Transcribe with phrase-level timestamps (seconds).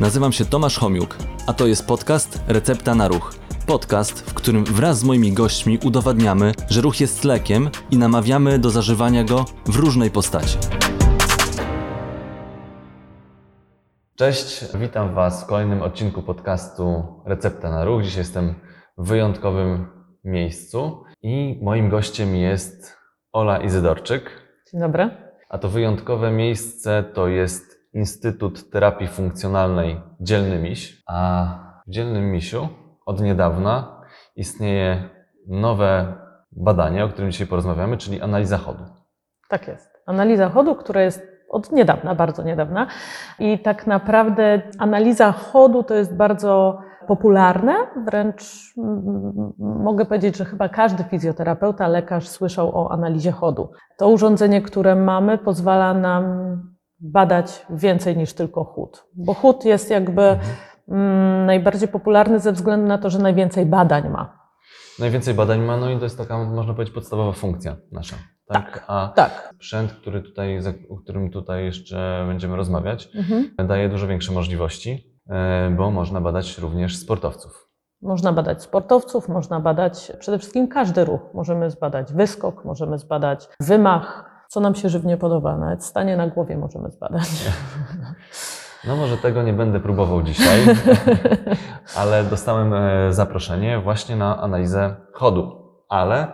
[0.00, 3.34] Nazywam się Tomasz Homiuk, a to jest podcast Recepta na Ruch.
[3.66, 8.70] Podcast, w którym wraz z moimi gośćmi udowadniamy, że ruch jest lekiem i namawiamy do
[8.70, 10.58] zażywania go w różnej postaci.
[14.16, 18.02] Cześć, witam Was w kolejnym odcinku podcastu Recepta na Ruch.
[18.02, 18.54] Dzisiaj jestem
[18.98, 19.86] w wyjątkowym
[20.24, 22.96] miejscu i moim gościem jest
[23.32, 24.30] Ola Izydorczyk.
[24.72, 25.10] Dzień dobry.
[25.48, 31.02] A to wyjątkowe miejsce to jest Instytut Terapii Funkcjonalnej Dzielny Miś.
[31.06, 31.46] A
[31.86, 32.68] w Dzielnym Misiu
[33.06, 34.00] od niedawna
[34.36, 35.10] istnieje
[35.46, 36.14] nowe
[36.52, 38.84] badanie, o którym dzisiaj porozmawiamy, czyli analiza chodu.
[39.48, 39.90] Tak jest.
[40.06, 42.86] Analiza chodu, która jest od niedawna, bardzo niedawna.
[43.38, 46.78] I tak naprawdę analiza chodu to jest bardzo
[47.08, 48.74] popularne, wręcz
[49.58, 53.70] mogę powiedzieć, że chyba każdy fizjoterapeuta, lekarz słyszał o analizie chodu.
[53.98, 60.38] To urządzenie, które mamy, pozwala nam badać więcej niż tylko chód, bo chód jest jakby
[60.88, 64.38] mm, najbardziej popularny ze względu na to, że najwięcej badań ma.
[64.98, 68.16] Najwięcej badań ma, no i to jest taka, można powiedzieć, podstawowa funkcja nasza.
[68.48, 69.50] Tak, A Tak.
[69.54, 73.68] sprzęt, który tutaj, o którym tutaj jeszcze będziemy rozmawiać, Mhm.
[73.68, 77.68] daje dużo większe możliwości, e, bo można badać również sportowców.
[78.02, 81.20] Można badać sportowców, można badać przede wszystkim każdy ruch.
[81.34, 85.56] Możemy zbadać wyskok, możemy zbadać wymach, co nam się żywnie podoba.
[85.56, 87.28] Nawet stanie na głowie możemy zbadać.
[88.86, 90.60] No może tego nie będę próbował dzisiaj,
[91.96, 95.66] ale dostałem e, zaproszenie właśnie na analizę chodu.
[95.88, 96.26] Ale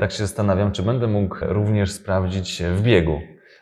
[0.00, 3.20] tak się zastanawiam, czy będę mógł również sprawdzić w biegu.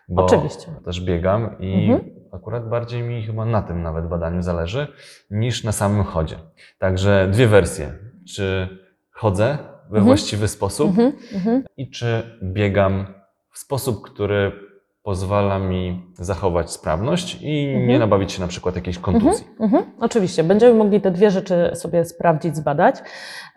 [0.08, 0.66] Bo Oczywiście.
[0.84, 2.10] też biegam i Mhm.
[2.32, 4.86] akurat bardziej mi chyba na tym nawet badaniu zależy
[5.30, 6.36] niż na samym chodzie.
[6.78, 7.92] Także dwie wersje.
[8.34, 8.68] Czy
[9.10, 10.04] chodzę we Mhm.
[10.04, 11.64] właściwy sposób Mhm, mhm.
[11.76, 13.06] i czy biegam
[13.52, 14.52] w sposób, który
[15.02, 17.98] pozwala mi zachować sprawność i nie Mhm.
[17.98, 19.46] nabawić się na przykład jakiejś kontuzji.
[19.60, 22.96] Mhm, oczywiście, będziemy mogli te dwie rzeczy sobie sprawdzić, zbadać.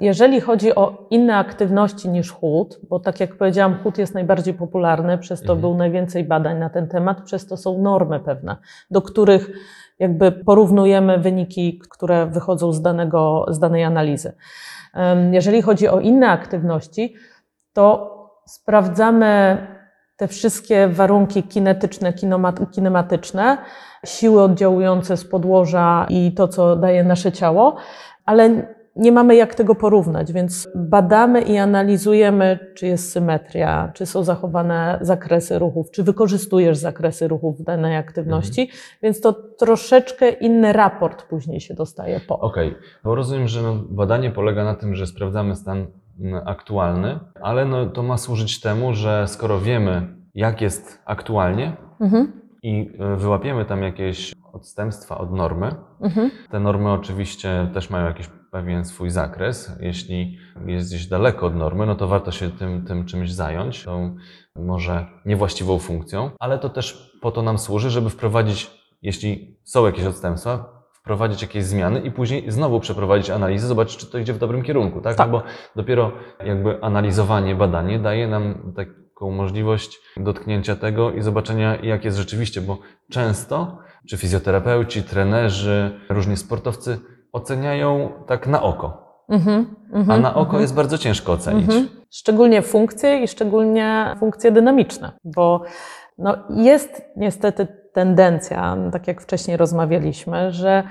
[0.01, 5.17] Jeżeli chodzi o inne aktywności niż chód, bo tak jak powiedziałam, chód jest najbardziej popularny,
[5.17, 5.61] przez to Mhm.
[5.61, 8.55] był najwięcej badań na ten temat, przez to są normy pewne,
[8.91, 9.49] do których
[9.99, 14.33] jakby porównujemy wyniki, które wychodzą z, danego, z danej analizy.
[15.31, 17.15] Jeżeli chodzi o inne aktywności,
[17.73, 18.15] to
[18.45, 19.57] sprawdzamy
[20.17, 22.13] te wszystkie warunki kinetyczne,
[22.71, 23.57] kinematyczne,
[24.05, 27.75] siły oddziałujące z podłoża i to, co daje nasze ciało,
[28.25, 34.23] ale nie mamy jak tego porównać, więc badamy i analizujemy, czy jest symetria, czy są
[34.23, 38.69] zachowane zakresy ruchów, czy wykorzystujesz zakresy ruchów w danej aktywności,
[39.03, 42.39] więc to troszeczkę inny raport później się dostaje po.
[42.39, 45.87] Okej, bo rozumiem, że no, badanie polega na tym, że sprawdzamy stan
[46.45, 52.91] aktualny, ale no, to ma służyć temu, że skoro wiemy, jak jest aktualnie Mhm, i
[53.13, 58.85] y, wyłapiemy tam jakieś odstępstwa od normy, mhm, Te normy oczywiście też mają jakiś pewien
[58.85, 59.77] swój zakres.
[59.79, 64.15] Jeśli jest gdzieś daleko od normy, no to warto się tym, tym czymś zająć, tą
[64.55, 68.71] może niewłaściwą funkcją, ale to też po to nam służy, żeby wprowadzić,
[69.01, 70.74] jeśli są jakieś odstępstwa,
[71.05, 75.01] wprowadzić jakieś zmiany i później znowu przeprowadzić analizę, zobaczyć, czy to idzie w dobrym kierunku,
[75.01, 75.15] tak?
[75.15, 75.27] Tak.
[75.27, 75.43] No bo
[75.75, 76.11] dopiero
[76.45, 82.77] jakby analizowanie, badanie daje nam taką możliwość dotknięcia tego i zobaczenia, jak jest rzeczywiście, bo
[83.11, 83.77] często
[84.09, 86.99] czy fizjoterapeuci, trenerzy, różni sportowcy
[87.31, 89.05] oceniają tak na oko.
[89.29, 90.61] mhm, mhm, A na oko mhm.
[90.61, 91.69] jest bardzo ciężko ocenić.
[91.69, 91.87] Mhm.
[92.11, 95.61] Szczególnie funkcje i szczególnie funkcje dynamiczne, bo
[96.17, 100.83] no jest niestety tendencja, tak jak wcześniej rozmawialiśmy, że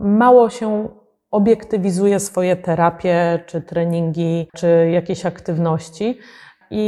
[0.00, 0.88] mało się
[1.30, 6.18] obiektywizuje swoje terapie, czy treningi, czy jakieś aktywności
[6.70, 6.86] i,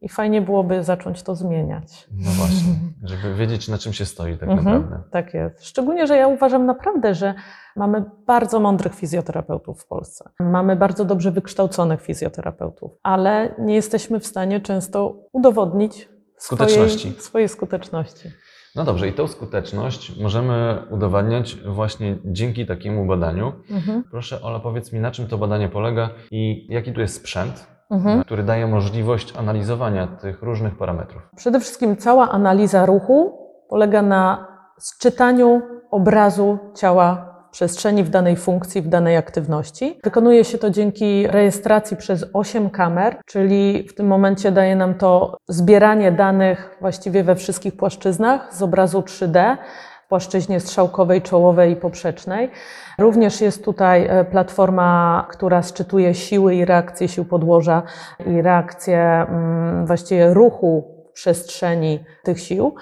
[0.00, 2.08] i fajnie byłoby zacząć to zmieniać.
[2.12, 2.72] No właśnie,
[3.10, 4.64] żeby wiedzieć, na czym się stoi tak Mhm.
[4.64, 5.02] naprawdę.
[5.10, 5.64] Tak jest.
[5.64, 7.34] Szczególnie, że ja uważam naprawdę, że
[7.76, 10.30] mamy bardzo mądrych fizjoterapeutów w Polsce.
[10.40, 16.08] Mamy bardzo dobrze wykształconych fizjoterapeutów, ale nie jesteśmy w stanie często udowodnić
[16.38, 16.98] Skuteczności.
[16.98, 18.28] Swojej, swojej skuteczności.
[18.78, 23.52] No dobrze, i tą skuteczność możemy udowadniać właśnie dzięki takiemu badaniu.
[23.70, 24.04] Mhm.
[24.10, 28.24] Proszę Ola, powiedz mi, na czym to badanie polega i jaki tu jest sprzęt, Mhm.
[28.24, 31.22] który daje możliwość analizowania tych różnych parametrów.
[31.36, 33.38] Przede wszystkim cała analiza ruchu
[33.68, 34.46] polega na
[34.78, 39.98] sczytaniu obrazu ciała przestrzeni, w danej funkcji, w danej aktywności.
[40.04, 45.36] Wykonuje się to dzięki rejestracji przez 8 kamer, czyli w tym momencie daje nam to
[45.48, 49.56] zbieranie danych właściwie we wszystkich płaszczyznach z obrazu 3D.
[50.04, 52.50] w Płaszczyźnie strzałkowej, czołowej i poprzecznej.
[52.98, 57.82] Również jest tutaj e, platforma, która szczytuje siły i reakcje sił podłoża
[58.26, 62.74] i reakcje mm, właściwie ruchu przestrzeni tych sił.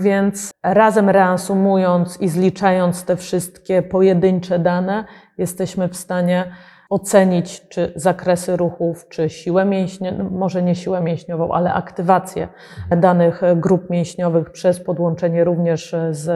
[0.00, 5.04] Więc razem reasumując i zliczając te wszystkie pojedyncze dane,
[5.38, 6.52] jesteśmy w stanie
[6.92, 12.48] ocenić, czy zakresy ruchów, czy siłę mięśniową, może nie siłę mięśniową, ale aktywację
[12.96, 16.30] danych grup mięśniowych przez podłączenie również z,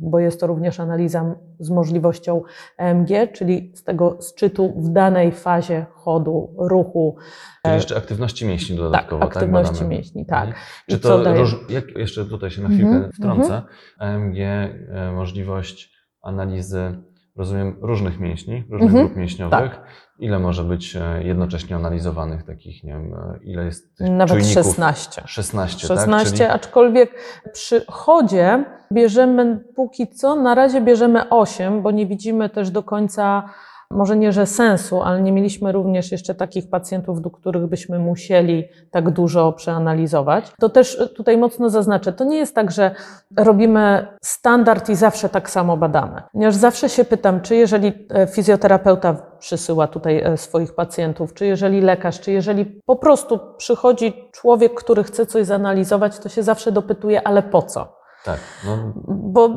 [0.00, 2.42] bo jest to również analiza z możliwością
[2.78, 7.16] EMG, czyli z tego szczytu w danej fazie chodu, ruchu.
[7.62, 9.36] Czyli jeszcze aktywności mięśni Tak, dodatkowo, tak?
[9.36, 9.90] aktywności badamy.
[9.94, 10.46] mięśni, tak.
[10.46, 10.64] Mhm.
[10.90, 11.56] Czy to róż...
[11.68, 13.62] jak jeszcze tutaj się na chwilkę Mhm, wtrącę?
[14.00, 17.02] EMG, e, możliwość analizy,
[17.36, 19.58] rozumiem, różnych mięśni, różnych Mhm, grup mięśniowych.
[19.58, 19.82] tak.
[20.18, 24.54] Ile może być e, jednocześnie analizowanych takich, nie wiem, e, ile jest tych Nawet czujników?
[24.64, 25.22] 16.
[25.26, 26.38] 16, 16, tak?
[26.38, 27.14] Czyli aczkolwiek
[27.52, 33.48] przy chodzie bierzemy póki co, na razie bierzemy 8, bo nie widzimy też do końca,
[33.90, 38.64] może nie, że sensu, ale nie mieliśmy również jeszcze takich pacjentów, do których byśmy musieli
[38.90, 40.52] tak dużo przeanalizować.
[40.60, 42.94] To też tutaj mocno zaznaczę, to nie jest tak, że
[43.36, 46.22] robimy standard i zawsze tak samo badamy.
[46.32, 51.80] Ponieważ zawsze się pytam, czy jeżeli e, fizjoterapeuta przysyła tutaj e, swoich pacjentów, czy jeżeli
[51.80, 57.28] lekarz, czy jeżeli po prostu przychodzi człowiek, który chce coś zanalizować, to się zawsze dopytuje,
[57.28, 57.96] ale po co?
[58.26, 59.48] Tak, no, Bo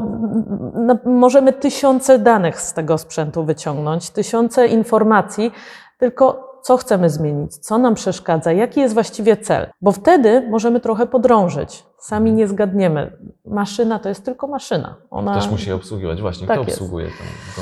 [0.73, 5.51] no, możemy tysiące danych z tego sprzętu wyciągnąć, tysiące informacji,
[5.97, 11.07] tylko co chcemy zmienić, co nam przeszkadza, jaki jest właściwie cel, bo wtedy możemy trochę
[11.07, 11.85] podrążyć.
[11.97, 13.17] Sami nie zgadniemy.
[13.45, 14.95] Maszyna to jest tylko maszyna.
[15.11, 15.31] Ona...
[15.31, 16.21] ktoś musi je obsługiwać.
[16.21, 16.81] Właśnie, Tak kto jest.
[16.81, 17.61] obsługuje tą,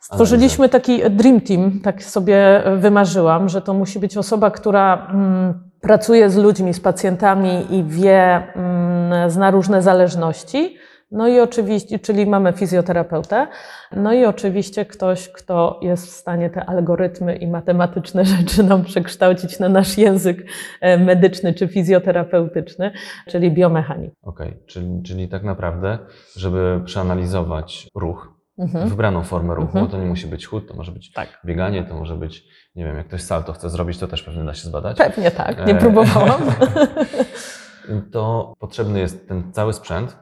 [0.00, 6.30] Stworzyliśmy taki dream team, tak sobie wymarzyłam, że to musi być osoba, która mm, pracuje
[6.30, 8.95] z ludźmi, z pacjentami i wie, mm,
[9.28, 10.76] zna różne zależności.
[11.10, 13.46] No i oczywiście, czyli mamy fizjoterapeutę,
[13.92, 19.58] no i oczywiście ktoś, kto jest w stanie te algorytmy i matematyczne rzeczy nam przekształcić
[19.58, 20.38] na nasz język
[20.80, 22.90] e, medyczny czy fizjoterapeutyczny,
[23.28, 24.12] czyli biomechanik.
[24.22, 25.98] Okej, czyli, czyli tak naprawdę,
[26.36, 28.88] żeby przeanalizować ruch, Mhm.
[28.88, 29.88] wybraną formę ruchu, Mhm.
[29.88, 31.28] to nie musi być chód, to może być Tak.
[31.44, 32.44] bieganie, to może być,
[32.74, 34.96] nie wiem, jak ktoś salto chce zrobić, to też pewnie da się zbadać.
[34.96, 36.40] Pewnie tak, nie E, próbowałam.
[38.12, 40.16] To potrzebny jest ten cały sprzęt,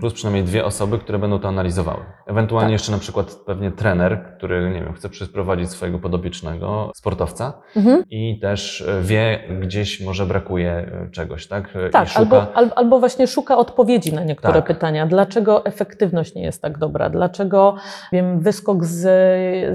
[0.00, 2.00] plus przynajmniej dwie osoby, które będą to analizowały.
[2.26, 2.72] Ewentualnie Tak.
[2.72, 8.04] jeszcze na przykład pewnie trener, który, nie wiem, chce przyprowadzić swojego podobiecznego sportowca Mhm.
[8.10, 11.76] i też e, wie, gdzieś może brakuje e, czegoś, tak?
[11.76, 12.20] E, Tak, szuka...
[12.20, 14.66] albo, al- albo właśnie szuka odpowiedzi na niektóre Tak.
[14.66, 15.06] pytania.
[15.06, 17.10] Dlaczego efektywność nie jest tak dobra?
[17.10, 17.76] Dlaczego
[18.12, 19.00] wiem, wyskok z,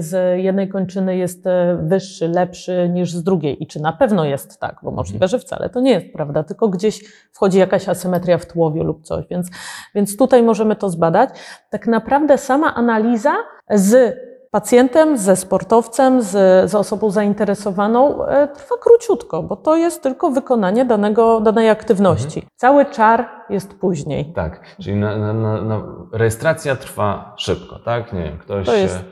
[0.04, 1.44] z jednej kończyny jest
[1.82, 3.62] wyższy, lepszy niż z drugiej?
[3.62, 4.76] I czy na pewno jest tak?
[4.82, 7.00] Bo możliwe, że wcale to nie jest prawda, tylko gdzieś
[7.32, 9.24] wchodzi jakaś asymetria w tułowiu lub coś.
[9.30, 9.50] Więc,
[9.94, 11.30] więc tutaj możemy to zbadać.
[11.70, 13.34] Tak naprawdę sama analiza
[13.70, 14.16] z
[14.50, 16.30] pacjentem, ze sportowcem, z,
[16.70, 22.46] z osobą zainteresowaną e, trwa króciutko, bo to jest tylko wykonanie danego, danej aktywności.
[22.56, 24.32] Cały czar jest później.
[24.32, 25.82] Tak, czyli na, na, na,
[26.12, 28.12] rejestracja trwa szybko, tak?
[28.12, 28.66] Nie wiem, ktoś.
[28.66, 29.04] To jest-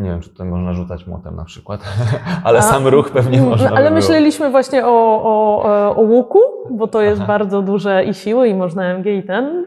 [0.00, 1.80] Nie wiem, czy tutaj można rzucać młotem na przykład,
[2.44, 3.70] ale A- sam ruch pewnie Mm, można.
[3.70, 6.38] Ale by myśleliśmy właśnie o, o, o łuku,
[6.70, 7.28] bo to jest Aha.
[7.32, 9.66] bardzo duże i siły i można MG i ten.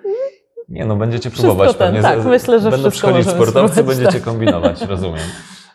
[0.70, 2.02] Nie, no będziecie Wszystko próbować ten, pewnie.
[2.02, 4.34] tak, myślę, że Będą wszystko przychodzić możemy sportowcy, spróbować, będziecie tak.
[4.34, 5.20] kombinować, rozumiem.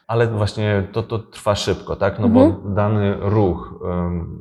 [0.06, 2.19] Ale właśnie to, to trwa szybko, tak?
[2.19, 2.53] No Mhm.
[2.53, 3.81] bo dany ruch,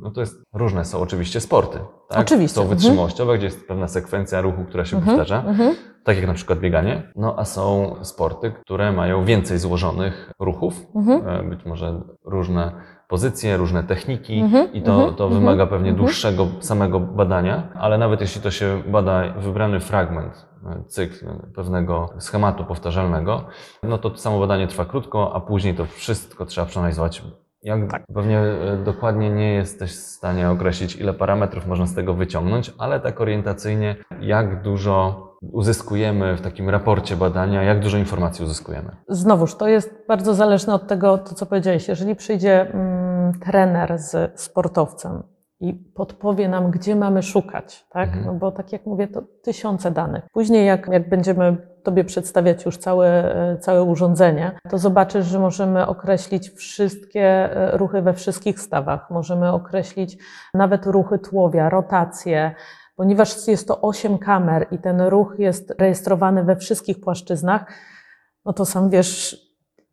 [0.02, 1.78] no to jest, różne są oczywiście sporty,
[2.08, 2.20] tak?
[2.20, 2.78] Oczywiście, Są mhm.
[2.78, 5.74] wytrzymałościowe, gdzie jest pewna sekwencja ruchu, która się Mhm, powtarza, mhm.
[6.04, 7.12] tak jak na przykład bieganie.
[7.16, 11.28] No a są sporty, które mają więcej złożonych ruchów, Mhm.
[11.28, 12.72] e, być może różne
[13.08, 15.96] pozycje, różne techniki Mhm, i to, mhm, to mhm, wymaga pewnie mhm.
[15.96, 20.46] dłuższego samego badania, ale nawet jeśli to się bada wybrany fragment,
[20.86, 23.44] cykl pewnego schematu powtarzalnego,
[23.82, 27.22] no to samo badanie trwa krótko, a później to wszystko trzeba przeanalizować.
[27.62, 28.02] Jak Tak.
[28.14, 33.00] pewnie e, dokładnie nie jesteś w stanie określić, ile parametrów można z tego wyciągnąć, ale
[33.00, 38.96] tak orientacyjnie, jak dużo uzyskujemy w takim raporcie badania, jak dużo informacji uzyskujemy.
[39.08, 41.88] Znowuż, to jest bardzo zależne od tego, to co powiedziałeś.
[41.88, 45.22] Jeżeli przyjdzie mm, trener z sportowcem
[45.60, 48.08] i podpowie nam, gdzie mamy szukać, tak?
[48.08, 48.26] Mhm.
[48.26, 50.24] No bo tak jak mówię, to tysiące danych.
[50.32, 55.86] Później, jak, jak będziemy Tobie przedstawiać już całe, e, całe urządzenie, to zobaczysz, że możemy
[55.86, 59.10] określić wszystkie e, ruchy we wszystkich stawach.
[59.10, 60.18] Możemy określić
[60.54, 62.54] nawet ruchy tułowia, rotacje,
[62.96, 67.66] ponieważ jest to 8 kamer i ten ruch jest rejestrowany we wszystkich płaszczyznach,
[68.44, 69.43] no to sam wiesz,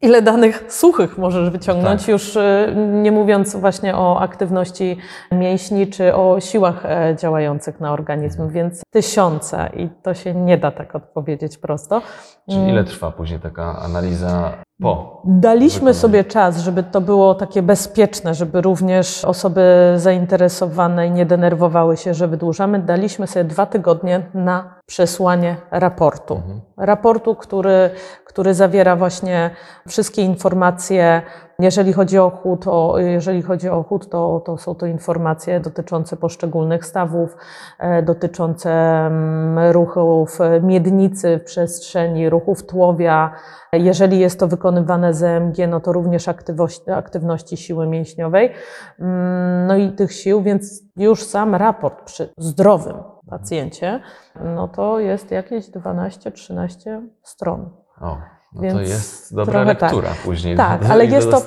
[0.01, 2.09] ile danych suchych możesz wyciągnąć, Tak.
[2.09, 4.97] już y, nie mówiąc właśnie o aktywności
[5.31, 10.71] mięśni czy o siłach e, działających na organizm, więc tysiące i to się nie da
[10.71, 12.01] tak odpowiedzieć prosto.
[12.49, 12.69] Czyli Mm.
[12.69, 14.51] ile trwa później taka analiza
[14.81, 15.21] po.
[15.25, 15.99] Daliśmy wykonaniu.
[15.99, 22.27] sobie czas, żeby to było takie bezpieczne, żeby również osoby zainteresowane nie denerwowały się, że
[22.27, 22.79] wydłużamy.
[22.79, 26.35] Daliśmy sobie dwa tygodnie na przesłanie raportu.
[26.35, 26.61] Mhm.
[26.77, 27.89] Raportu, który,
[28.25, 29.49] który zawiera właśnie
[29.87, 31.21] wszystkie informacje.
[31.59, 36.17] Jeżeli chodzi o chód, o, jeżeli chodzi o chód to, to są to informacje dotyczące
[36.17, 37.37] poszczególnych stawów,
[37.79, 43.31] e, dotyczące mm, ruchów miednicy w przestrzeni, ruchów tłowia.
[43.75, 48.51] Jeżeli jest to wykonywane z EMG, no to również aktywności, aktywności siły mięśniowej,
[48.99, 52.97] mm, no i tych sił, więc już sam raport przy zdrowym
[53.29, 53.99] pacjencie,
[54.43, 57.69] no to jest jakieś 12-13 stron.
[58.01, 58.17] O,
[58.53, 59.81] no Więc to jest dobra tak.
[59.81, 60.57] lektura później.
[60.57, 61.43] Tak, do, ale do jest to-.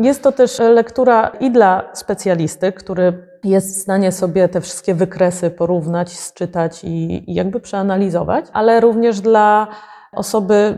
[0.00, 5.50] Jest to też lektura i dla specjalisty, który jest w stanie sobie te wszystkie wykresy
[5.50, 9.68] porównać, sczytać i, i jakby przeanalizować, ale również dla
[10.16, 10.76] osoby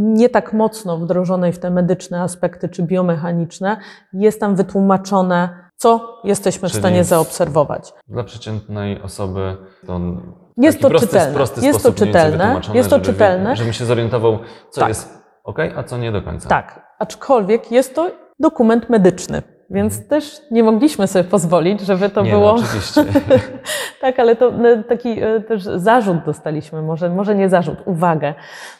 [0.00, 3.76] nie tak mocno wdrożonej w te medyczne aspekty czy biomechaniczne,
[4.12, 7.92] jest tam wytłumaczone, co jesteśmy w Czyli stanie w- zaobserwować.
[8.08, 9.56] Dla przeciętnej osoby
[9.86, 10.00] to
[10.56, 11.34] Jest to prosty, czytelne.
[11.34, 12.60] prosty Jest to czytelne.
[12.74, 13.56] Jest to żeby, czytelne.
[13.56, 14.38] Żebym się zorientował,
[14.70, 14.88] co Tak.
[14.88, 16.48] jest ok, a co nie do końca.
[16.48, 22.30] Tak, aczkolwiek jest to dokument medyczny, więc też nie mogliśmy sobie pozwolić, żeby to nie,
[22.30, 22.52] było.
[22.52, 23.04] No, oczywiście.
[24.00, 28.34] Tak, ale to no, taki e, też zarzut dostaliśmy, może, może nie zarzut, uwagę,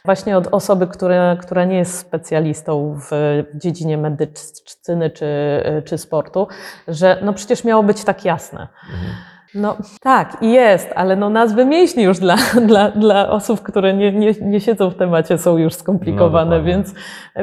[0.05, 3.09] właśnie od osoby, które, która nie jest specjalistą w,
[3.55, 5.27] w dziedzinie medycyny czy,
[5.65, 6.49] e, czy sportu,
[6.89, 8.69] że no przecież miało być tak jasne.
[8.93, 9.36] Mhm.
[9.57, 12.37] No tak, jest, ale no nazwy mięśni już dla,
[12.69, 16.95] dla, dla osób, które nie, nie, nie siedzą w temacie, są już skomplikowane, No, więc,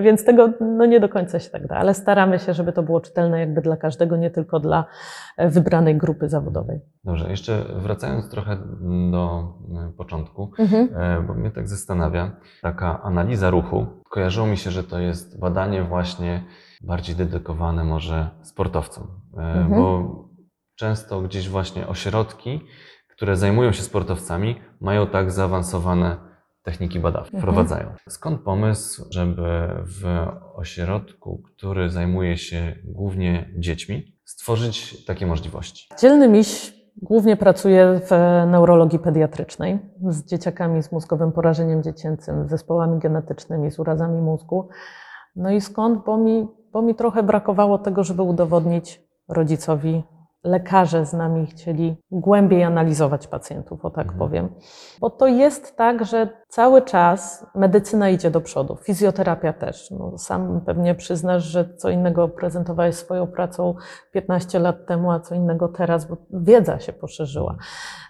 [0.02, 1.76] więc tego no, nie do końca się tak da.
[1.76, 4.86] Ale staramy się, żeby to było czytelne jakby dla każdego, nie tylko dla
[5.38, 6.80] e, wybranej grupy zawodowej.
[7.04, 8.58] Dobrze, jeszcze wracając trochę
[9.12, 9.54] do
[9.88, 10.90] e, początku, Mhm.
[10.96, 13.86] e, bo mnie tak zastanawia, taka analiza ruchu.
[14.10, 16.44] Kojarzyło mi się, że to jest badanie właśnie
[16.84, 19.70] bardziej dedykowane może sportowcom, Mhm.
[19.70, 20.04] bo
[20.76, 22.62] często gdzieś właśnie ośrodki,
[23.10, 26.18] które zajmują się sportowcami, mają tak zaawansowane
[26.64, 27.42] techniki badawcze, Mhm.
[27.42, 27.96] wprowadzają.
[28.10, 35.88] Skąd pomysł, żeby w ośrodku, który zajmuje się głównie dziećmi, stworzyć takie możliwości?
[36.00, 38.12] Dzielny miś głównie pracuje w
[38.48, 44.70] neurologii pediatrycznej z dzieciakami z mózgowym porażeniem dziecięcym, z zespołami genetycznymi, z urazami mózgu.
[45.36, 46.06] No i skąd?
[46.06, 50.04] Bo mi, bo mi trochę brakowało tego, żeby udowodnić rodzicowi.
[50.44, 54.20] Lekarze z nami chcieli głębiej analizować pacjentów, o tak Mhm.
[54.20, 54.50] powiem.
[55.00, 59.92] Bo to jest tak, że cały czas medycyna idzie do przodu, fizjoterapia też.
[59.92, 63.76] No, sam pewnie przyznasz, że co innego prezentowałeś swoją pracą
[64.12, 67.56] 15 lat temu, a co innego teraz, bo wiedza się poszerzyła.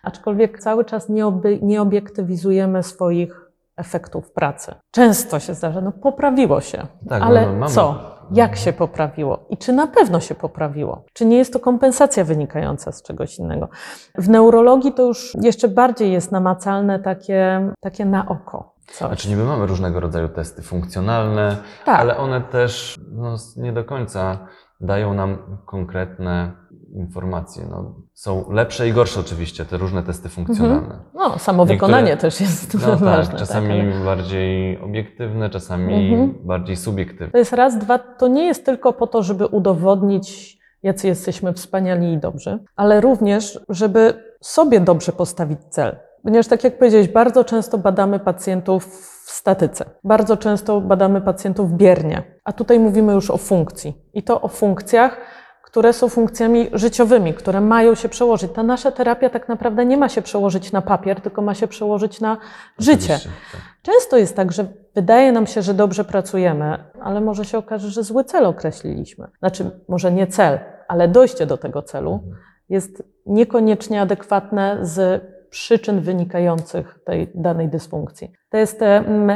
[0.03, 4.75] Aczkolwiek cały czas nie, oby, nie obiektywizujemy swoich efektów pracy.
[4.91, 8.12] Często się zdarza, no poprawiło się, Tak, ale mamy- mamy- co?
[8.33, 9.45] Jak się poprawiło?
[9.49, 11.05] I czy na pewno się poprawiło?
[11.13, 13.69] Czy nie jest to kompensacja wynikająca z czegoś innego?
[14.17, 18.73] W neurologii to już jeszcze bardziej jest namacalne takie, takie na oko.
[18.87, 19.07] Coś.
[19.07, 21.99] Znaczy niby mamy różnego rodzaju testy funkcjonalne, tak.
[21.99, 24.47] ale one też no, nie do końca
[24.81, 26.51] dają nam konkretne
[26.93, 27.63] informacje.
[27.69, 30.99] No, są lepsze i gorsze oczywiście, te różne testy funkcjonalne.
[31.13, 33.27] No, samo wykonanie Niektóre- też jest No ważne.
[33.31, 36.33] tak, czasami ale- bardziej obiektywne, czasami Mhm.
[36.47, 37.31] bardziej subiektywne.
[37.31, 42.13] To jest raz, dwa, to nie jest tylko po to, żeby udowodnić, jacy jesteśmy wspaniali
[42.13, 45.95] i dobrzy, ale również, żeby sobie dobrze postawić cel.
[46.23, 48.85] Ponieważ, tak jak powiedziałeś, bardzo często badamy pacjentów
[49.25, 53.93] w statyce, bardzo często badamy pacjentów biernie, a tutaj mówimy już o funkcji.
[54.13, 55.17] I to o funkcjach,
[55.73, 58.51] które są funkcjami życiowymi, które mają się przełożyć.
[58.51, 62.21] Ta nasza terapia tak naprawdę nie ma się przełożyć na papier, tylko ma się przełożyć
[62.21, 62.37] na
[62.79, 63.13] życie.
[63.13, 63.61] Tak.
[63.81, 64.65] Często jest tak, że
[64.95, 69.27] wydaje nam się, że dobrze pracujemy, ale może się okaże, że zły cel określiliśmy.
[69.39, 72.35] Znaczy, może nie cel, ale dojście do tego celu Mhm.
[72.69, 78.31] jest niekoniecznie adekwatne z przyczyn wynikających tej danej dysfunkcji.
[78.49, 78.79] To jest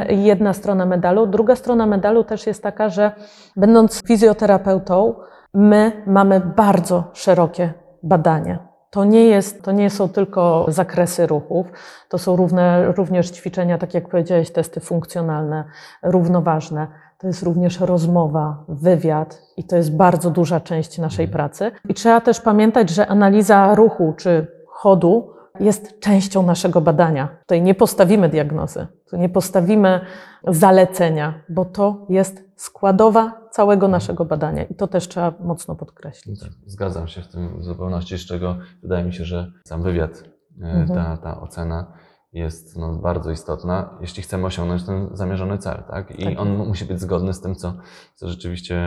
[0.08, 1.26] jedna strona medalu.
[1.26, 3.12] Druga strona medalu też jest taka, że
[3.56, 5.14] będąc fizjoterapeutą,
[5.54, 8.58] my mamy bardzo szerokie badanie.
[8.90, 11.66] To nie, jest, to nie są tylko zakresy ruchów,
[12.08, 15.64] to są równe, również ćwiczenia, tak jak powiedziałeś, testy funkcjonalne,
[16.02, 16.86] równoważne.
[17.18, 21.32] To jest również rozmowa, wywiad i to jest bardzo duża część naszej Mhm.
[21.32, 21.70] pracy.
[21.88, 27.28] I trzeba też pamiętać, że analiza ruchu czy chodu jest częścią naszego badania.
[27.40, 30.00] Tutaj nie postawimy diagnozy, nie postawimy
[30.48, 36.40] zalecenia, bo to jest składowa całego naszego badania i to też trzeba mocno podkreślić.
[36.40, 40.22] Tak, Zgadzam się w tym w zupełności, z czego wydaje mi się, że sam wywiad,
[40.62, 40.88] e, Mhm.
[40.88, 41.92] ta, ta ocena
[42.32, 45.82] jest no, bardzo istotna, jeśli chcemy osiągnąć ten zamierzony cel.
[45.90, 46.10] Tak?
[46.20, 47.72] I Tak on musi być zgodny z tym, co,
[48.14, 48.80] co rzeczywiście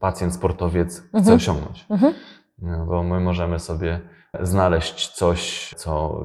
[0.00, 1.36] pacjent, sportowiec chce Mhm.
[1.36, 1.86] osiągnąć.
[1.90, 2.12] Mhm.
[2.58, 4.00] No, bo my możemy sobie
[4.40, 6.20] znaleźć coś, co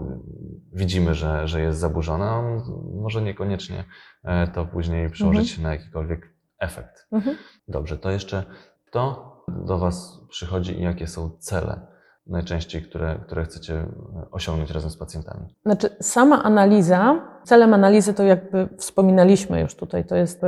[0.74, 2.62] widzimy, że, że jest zaburzone, a on
[3.02, 3.84] może niekoniecznie
[4.24, 5.56] e, to później przełożyć Mhm.
[5.58, 7.08] się na jakikolwiek efekt.
[7.12, 7.38] Mhm.
[7.68, 8.44] Dobrze, to jeszcze
[8.88, 11.88] kto do Was przychodzi i jakie są cele
[12.32, 13.86] najczęściej, które, które chcecie
[14.32, 15.46] osiągnąć razem z pacjentami?
[15.66, 20.42] Znaczy, sama analiza, celem analizy to jakby wspominaliśmy już tutaj, to jest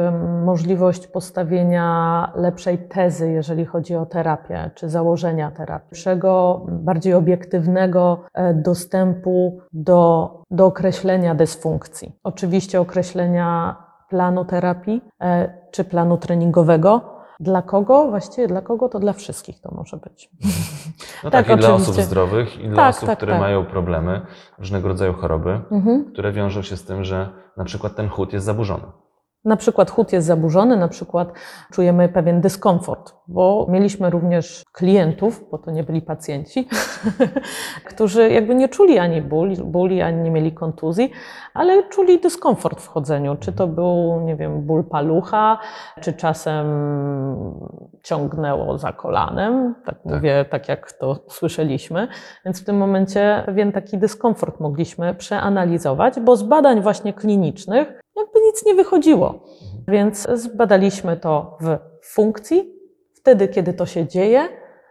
[0.46, 8.54] możliwość postawienia lepszej tezy, jeżeli chodzi o terapię, czy założenia terapii, lepszego, bardziej obiektywnego e,
[8.54, 12.20] dostępu do, do określenia dysfunkcji.
[12.24, 13.76] Oczywiście określenia
[14.10, 17.13] planu terapii e, czy planu treningowego.
[17.44, 18.08] Dla kogo?
[18.10, 18.90] Właściwie dla kogo?
[18.90, 20.30] To dla wszystkich to może być.
[21.24, 23.42] No Tak, tak, i dla osób zdrowych, i dla Tak, osób, tak, które tak.
[23.42, 24.22] mają problemy,
[24.60, 26.06] różnego rodzaju choroby, Mhm.
[26.14, 28.84] które wiążą się z tym, że na przykład ten chód jest zaburzony.
[29.46, 31.34] Na przykład chód jest zaburzony, na przykład
[31.72, 36.68] czujemy pewien dyskomfort, bo mieliśmy również klientów, bo to nie byli pacjenci,
[37.90, 41.12] którzy jakby nie czuli ani bóli, bóli, ani nie mieli kontuzji,
[41.54, 43.36] ale czuli dyskomfort w chodzeniu.
[43.40, 45.60] Czy to był, nie wiem, ból palucha,
[46.02, 46.68] czy czasem
[48.04, 52.08] ciągnęło za kolanem, tak, mówię, tak jak to słyszeliśmy.
[52.46, 58.40] Więc w tym momencie pewien taki dyskomfort mogliśmy przeanalizować, bo z badań właśnie klinicznych jakby
[58.42, 59.40] nic nie wychodziło.
[59.88, 61.78] Więc zbadaliśmy to w
[62.14, 62.74] funkcji,
[63.14, 64.48] wtedy, kiedy to się dzieje,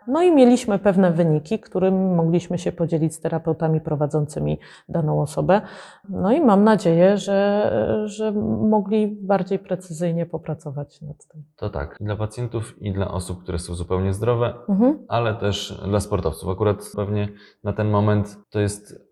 [0.09, 5.61] no i mieliśmy pewne wyniki, którym mogliśmy się podzielić z terapeutami prowadzącymi daną osobę.
[6.09, 7.71] No i mam nadzieję, że,
[8.05, 8.33] że
[8.69, 11.43] mogli bardziej precyzyjnie popracować nad tym.
[11.57, 14.99] To tak, dla pacjentów, i dla osób, które są zupełnie zdrowe, Mhm.
[15.09, 16.49] ale też dla sportowców.
[16.49, 17.29] Akurat pewnie
[17.65, 19.12] na ten moment to jest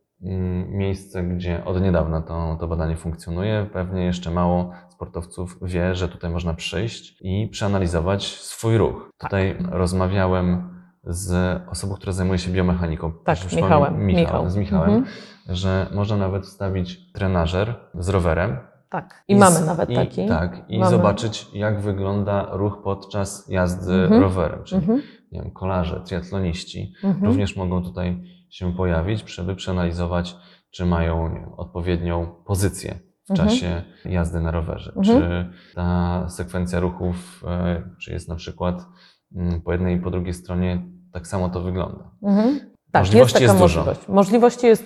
[0.69, 3.67] miejsce, gdzie od niedawna to, to badanie funkcjonuje.
[3.73, 9.11] Pewnie jeszcze mało sportowców wie, że tutaj można przyjść i przeanalizować swój ruch.
[9.19, 9.31] Tak.
[9.31, 10.71] Tutaj rozmawiałem
[11.05, 13.13] z osobą, która zajmuje się biomechaniką.
[13.25, 14.07] Tak, Już Michałem.
[14.07, 14.51] Michał, Michał.
[14.51, 15.07] Z Michałem, Mhm.
[15.49, 18.57] że można nawet wstawić trenażer z rowerem.
[18.91, 19.25] Tak.
[19.29, 20.29] I, z- mamy nawet i, taki.
[20.29, 20.91] Tak, i Mamy.
[20.91, 24.23] zobaczyć, jak wygląda ruch podczas jazdy Mhm.
[24.23, 24.65] rowerem.
[24.65, 25.03] Czyli Mhm.
[25.33, 27.25] nie wiem, kolarze, triatloniści Mhm.
[27.25, 30.37] również mogą tutaj się pojawić, żeby przeanalizować,
[30.71, 33.49] czy mają wiem, odpowiednią pozycję w Mhm.
[33.49, 34.93] czasie jazdy na rowerze.
[34.97, 35.05] Mhm.
[35.19, 38.87] Czy ta sekwencja ruchów, e, czy jest na przykład
[39.37, 42.11] mm, po jednej i po drugiej stronie tak samo to wygląda.
[42.23, 42.61] Mhm.
[42.93, 43.79] Tak, Możliwości jest taka jest dużo.
[43.81, 44.09] możliwość.
[44.09, 44.85] Możliwości jest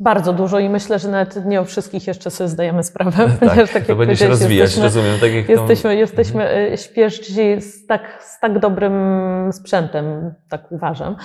[0.00, 3.28] bardzo dużo i myślę, że nawet nie o wszystkich jeszcze sobie zdajemy sprawę.
[3.40, 5.20] ponieważ, Tak, to będzie się rozwijać, jesteśmy- rozumiem.
[5.20, 8.92] Tak jak Jesteśmy, jesteśmy y, świeżsi z tak, z tak dobrym
[9.52, 11.16] sprzętem, tak uważam.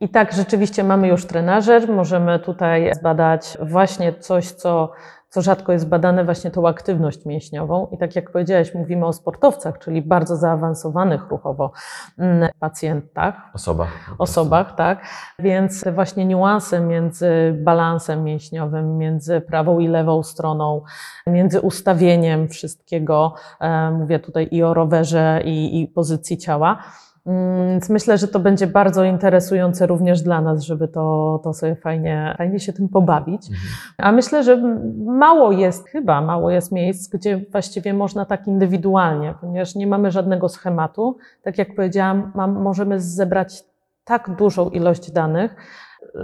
[0.00, 4.92] I tak, rzeczywiście mamy już trenażer, możemy tutaj zbadać właśnie coś, co,
[5.34, 7.88] co rzadko jest badane, właśnie tą aktywność mięśniową.
[7.92, 11.72] I tak jak powiedziałeś, mówimy o sportowcach, czyli bardzo zaawansowanych ruchowo
[12.18, 13.88] mm, pacjentach, Osobach.
[14.18, 15.06] osobach, tak?
[15.38, 20.82] Więc właśnie niuanse między balansem mięśniowym, między prawą i lewą stroną,
[21.26, 26.78] między ustawieniem wszystkiego, e, mówię tutaj i o rowerze, i, i pozycji ciała.
[27.26, 31.74] Mm, Więc myślę, że to będzie bardzo interesujące również dla nas, żeby to, to sobie
[31.76, 33.50] fajnie, fajnie się tym pobawić.
[33.50, 33.68] Mhm.
[33.98, 34.62] A myślę, że
[35.06, 40.48] mało jest, chyba mało jest miejsc, gdzie właściwie można tak indywidualnie, ponieważ nie mamy żadnego
[40.48, 41.16] schematu.
[41.42, 43.64] Tak jak powiedziałam, mam, możemy zebrać
[44.04, 45.56] tak dużą ilość danych,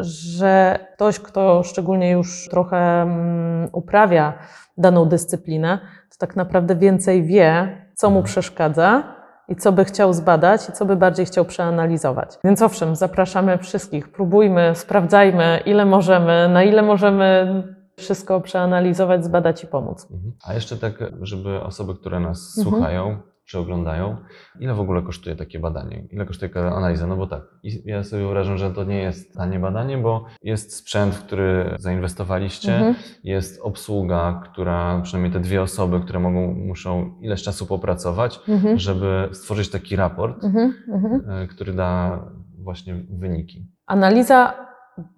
[0.01, 4.33] że ktoś, kto szczególnie już trochę mm, uprawia
[4.79, 5.79] daną dyscyplinę,
[6.11, 9.20] to tak naprawdę więcej wie, co mu przeszkadza
[9.51, 12.39] i co by chciał zbadać i co by bardziej chciał przeanalizować.
[12.45, 17.63] Więc owszem, zapraszamy wszystkich, próbujmy, sprawdzajmy, ile możemy, na ile możemy
[17.99, 20.07] wszystko przeanalizować, zbadać i pomóc.
[20.11, 20.33] Mhm.
[20.49, 22.71] A jeszcze tak, żeby osoby, które nas Mhm.
[22.77, 23.17] słuchają
[23.51, 24.17] czy oglądają,
[24.61, 26.05] ile w ogóle kosztuje takie badanie?
[26.11, 27.07] Ile kosztuje taka analiza?
[27.07, 27.43] No bo tak,
[27.85, 32.75] ja sobie wyobrażam, że to nie jest tanie badanie, bo jest sprzęt, w który zainwestowaliście,
[32.77, 32.95] Mhm.
[33.25, 38.79] jest obsługa, która, przynajmniej te dwie osoby, które mogą, muszą ileś czasu popracować, Mhm.
[38.79, 40.75] żeby stworzyć taki raport, Mhm.
[40.89, 41.31] Mhm.
[41.31, 42.19] e, który da
[42.59, 43.67] właśnie wyniki.
[43.87, 44.55] Analiza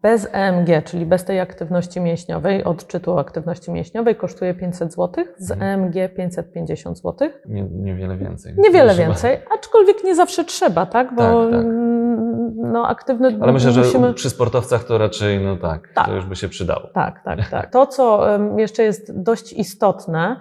[0.03, 5.51] bez EMG, czyli bez tej aktywności mięśniowej, odczytu aktywności mięśniowej kosztuje 500 zł, z.
[5.51, 7.29] EMG 550 zł.
[7.49, 8.55] Nie, niewiele więcej.
[8.59, 11.15] Niewiele Chyba- więcej, aczkolwiek nie zawsze trzeba, tak?
[11.15, 11.61] Bo Tak, tak.
[11.61, 14.15] mm, no, aktywny Ale myślę, że musimy...
[14.15, 16.07] przy sportowcach to raczej, no tak, Tak.
[16.07, 16.89] to już by się przydało.
[16.95, 17.71] Tak, tak, tak.
[17.71, 20.37] To, co jeszcze jest dość istotne,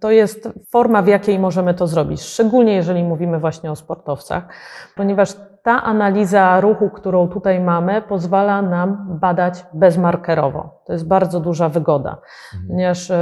[0.00, 4.44] to jest forma, w jakiej możemy to zrobić, szczególnie jeżeli mówimy właśnie o sportowcach,
[4.96, 10.80] ponieważ ta analiza ruchu, którą tutaj mamy, pozwala nam badać bezmarkerowo.
[10.86, 12.10] To jest bardzo duża wygoda,
[12.54, 12.68] Mhm.
[12.68, 13.12] ponieważ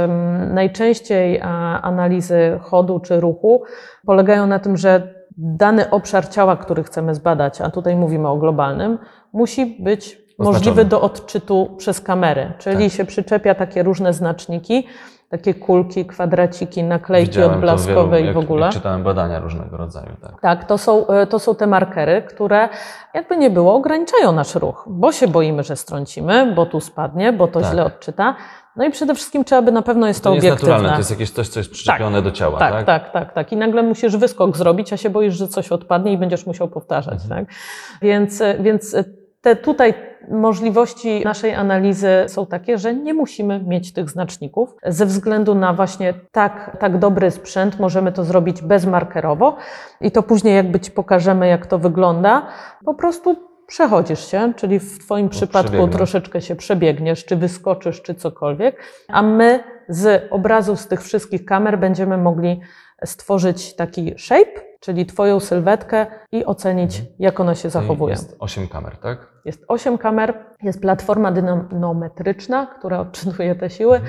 [0.53, 3.63] najczęściej a, analizy chodu czy ruchu
[4.05, 8.97] polegają na tym, że dany obszar ciała, który chcemy zbadać, a tutaj mówimy o globalnym,
[9.33, 12.91] musi być możliwy do odczytu przez kamery, czyli Tak.
[12.93, 14.87] się przyczepia takie różne znaczniki,
[15.31, 18.65] takie kulki, kwadraciki, naklejki Widziałem odblaskowe wielu, i jak, w ogóle.
[18.65, 20.41] Jak czytałem badania różnego rodzaju, tak.
[20.41, 22.69] Tak, to są, e, to są te markery, które
[23.13, 27.47] jakby nie było, ograniczają nasz ruch, bo się boimy, że strącimy, bo tu spadnie, bo
[27.47, 27.71] to Tak.
[27.71, 28.35] źle odczyta.
[28.75, 30.73] No i przede wszystkim trzeba by na pewno jest to, To nie jest obiektywne.
[30.73, 32.85] naturalne, to jest jakieś coś, co jest przyczepione do ciała, tak, tak?
[32.85, 33.51] tak, tak, tak.
[33.51, 37.23] I nagle musisz wyskok zrobić, a się boisz, że coś odpadnie i będziesz musiał powtarzać.
[37.23, 37.45] Mhm.
[37.45, 37.55] Tak?
[38.01, 38.95] Więc, e, więc
[39.41, 44.75] te tutaj możliwości naszej analizy są takie, że nie musimy mieć tych znaczników.
[44.85, 49.55] Ze względu na właśnie tak, tak dobry sprzęt możemy to zrobić bezmarkerowo
[50.01, 52.47] i to później jakby Ci pokażemy, jak to wygląda.
[52.85, 53.35] Po prostu
[53.67, 55.97] przechodzisz się, czyli w Twoim przypadku przebiegnę.
[55.97, 61.79] troszeczkę się przebiegniesz, czy wyskoczysz, czy cokolwiek, a my z obrazów z tych wszystkich kamer
[61.79, 62.61] będziemy mogli
[63.05, 68.11] stworzyć taki shape, czyli Twoją sylwetkę i ocenić, jak one się Tutaj zachowują.
[68.11, 69.27] Jest 8 kamer, tak?
[69.45, 74.01] Jest 8 kamer, jest platforma dynamometryczna, która odczytuje te siły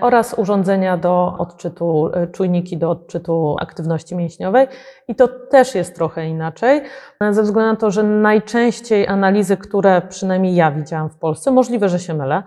[0.00, 4.66] oraz urządzenia do odczytu, e, czujniki do odczytu aktywności mięśniowej.
[5.08, 6.82] I to też jest trochę inaczej,
[7.30, 11.98] ze względu na to, że najczęściej analizy, które przynajmniej ja widziałam w Polsce, możliwe, że
[11.98, 12.42] się mylę,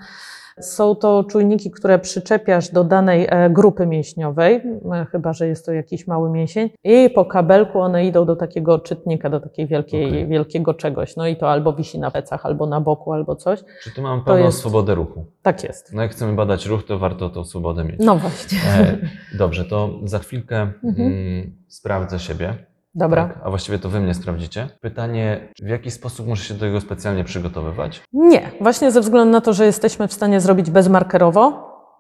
[0.61, 4.55] są to czujniki, które przyczepiasz do danej e, grupy mięśniowej,
[4.93, 8.79] e, chyba że jest to jakiś mały mięsień, i po kabelku one idą do takiego
[8.79, 10.27] czytnika, do takiej wielkiej, Okej.
[10.27, 11.15] wielkiego czegoś.
[11.15, 13.59] No i to albo wisi na plecach, albo na boku, albo coś.
[13.83, 15.25] Czy tu mam pełną jest- swobodę ruchu?
[15.41, 15.93] Tak jest.
[15.93, 17.95] No jak chcemy badać ruch, to warto tą swobodę mieć.
[17.99, 18.57] No właśnie.
[18.77, 18.97] E,
[19.37, 21.07] dobrze, to za chwilkę Mhm.
[21.07, 22.53] mm, sprawdzę siebie.
[22.95, 23.23] Dobra.
[23.27, 24.67] Tak, a właściwie to wy mnie sprawdzicie.
[24.81, 28.01] Pytanie, w jaki sposób muszę się do tego specjalnie przygotowywać?
[28.13, 31.41] Nie, właśnie ze względu na to, że jesteśmy w stanie zrobić bezmarkerowo,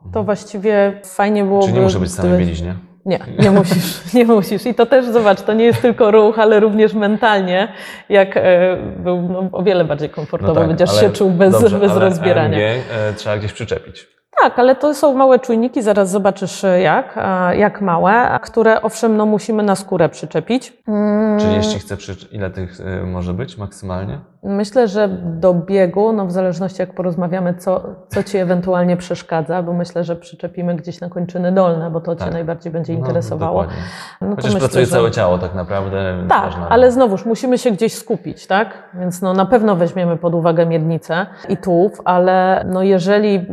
[0.01, 0.25] to Mhm.
[0.25, 1.67] właściwie fajnie byłoby...
[1.67, 2.75] Czy nie muszę być w samej bieliźnie?
[3.05, 4.65] Nie, nie musisz, nie musisz.
[4.65, 7.73] I to też zobacz, to nie jest tylko ruch, ale również mentalnie,
[8.09, 11.97] jak e, był no, o wiele bardziej komfortowo, tak, będziesz się czuł bez, dobrze, bez
[11.97, 12.57] rozbierania.
[12.57, 14.07] AMG e, trzeba gdzieś przyczepić.
[14.41, 17.19] Tak, ale to są małe czujniki, zaraz zobaczysz e, jak,
[17.57, 20.73] jak małe, które owszem, no musimy na skórę przyczepić.
[20.87, 21.97] Mm, Czyli jeśli chcę,
[22.31, 24.19] ile tych e, może być maksymalnie?
[24.43, 29.73] Myślę, że do biegu, no w zależności jak porozmawiamy, co, co Ci ewentualnie przeszkadza, bo
[29.73, 32.33] myślę, że przyczepimy gdzieś na kończyny dolne, bo to Cię Tak.
[32.33, 33.61] najbardziej będzie No, interesowało.
[33.61, 33.83] dokładnie.
[34.21, 36.23] No to Chociaż myślę, pracuje że- całe ciało tak naprawdę.
[36.29, 38.89] Tak, można- ale znowuż musimy się gdzieś skupić, tak?
[38.93, 43.45] Więc no, na pewno weźmiemy pod uwagę miednicę i tułów, ale no, jeżeli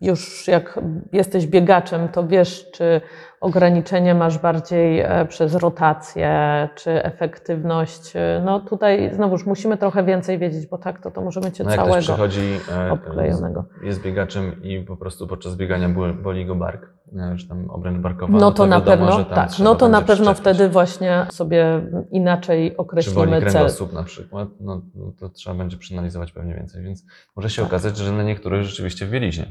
[0.00, 0.80] już jak
[1.12, 3.00] jesteś biegaczem, to wiesz, czy
[3.40, 8.16] ograniczenie masz bardziej e, przez rotację, czy efektywność.
[8.16, 11.70] E, No tutaj znowuż musimy trochę więcej wiedzieć, bo tak to, to możemy cię No
[11.70, 13.64] jak ktoś całego przychodzi, e, obklejonego.
[13.82, 15.88] jest biegaczem i po prostu podczas biegania
[16.22, 16.90] boli, go bark,
[17.38, 19.50] czy tam obręcz barkowa, No to na wiadomo, pewno, tak.
[19.58, 23.50] No to na pewno wtedy właśnie sobie inaczej Czy określimy cel.
[23.50, 27.04] kręgosłup na przykład, no, no to trzeba będzie przeanalizować pewnie więcej, więc
[27.36, 27.70] może się Tak.
[27.70, 29.46] okazać, że na niektórych rzeczywiście w bieliźnie.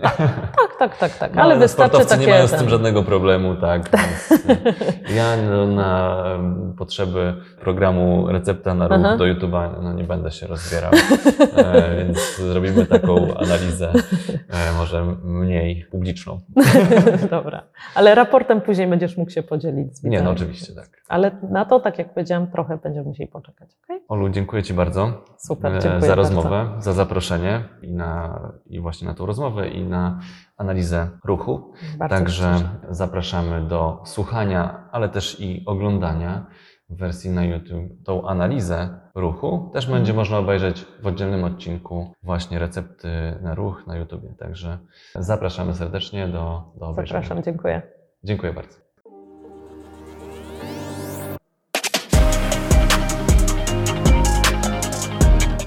[0.00, 1.34] Tak, tak, tak, tak.
[1.34, 2.26] No, ale wystarczy takie.
[2.26, 3.82] nie mają z tym żadnego problemu, tak.
[3.90, 4.46] Więc,
[5.10, 6.22] e, ja no, na
[6.78, 9.16] potrzeby programu Recepta na ruch Aha.
[9.16, 10.90] do YouTube'a no, nie będę się rozbierał,
[11.56, 13.92] e, więc zrobimy taką analizę
[14.48, 16.40] e, może mniej publiczną.
[17.30, 17.62] Dobra.
[17.94, 20.24] Ale raportem później będziesz mógł się podzielić z Nie, widzami.
[20.24, 21.02] no oczywiście tak.
[21.08, 23.70] Ale na to, tak jak powiedziałam, trochę będziemy musieli poczekać.
[23.84, 24.00] Okay?
[24.08, 26.34] Olu, dziękuję Ci bardzo Super, e, dziękuję za bardzo.
[26.34, 30.20] rozmowę, za zaproszenie i, na, i właśnie na tą rozmowę i na
[30.56, 31.72] analizę ruchu.
[31.98, 32.68] Bardzo Także cieszę.
[32.90, 36.46] zapraszamy do słuchania, ale też i oglądania
[36.92, 39.70] w wersji na YouTube tą analizę ruchu.
[39.72, 39.98] Też Mhm.
[40.00, 43.08] będzie można obejrzeć w oddzielnym odcinku właśnie recepty
[43.42, 44.22] na ruch na YouTube.
[44.38, 44.78] Także
[45.14, 47.20] zapraszamy serdecznie do, do obejrzenia.
[47.22, 47.82] Zapraszam, dziękuję.
[48.24, 48.76] Dziękuję bardzo.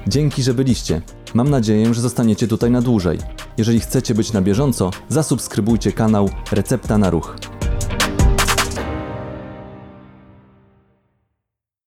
[0.08, 1.02] Dzięki, że byliście.
[1.34, 3.20] Mam nadzieję, że zostaniecie tutaj na dłużej.
[3.58, 7.36] Jeżeli chcecie być na bieżąco, zasubskrybujcie kanał Recepta na Ruch.